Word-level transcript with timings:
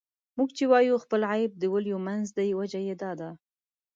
موږ 0.37 0.49
چې 0.57 0.63
وايو 0.71 1.01
خپل 1.03 1.21
عيب 1.31 1.51
د 1.57 1.63
ولیو 1.73 1.99
منځ 2.07 2.25
دی، 2.37 2.49
وجه 2.59 2.79
یې 2.87 2.95
دا 3.01 3.11
ده. 3.19 3.29